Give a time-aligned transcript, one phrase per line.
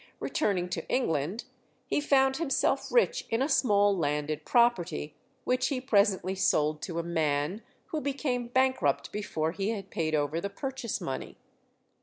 [0.19, 1.43] Returning to England,
[1.85, 7.03] he found himself rich in a small landed property, which he presently sold to a
[7.03, 11.37] man who became bankrupt before he had paid over the purchase money.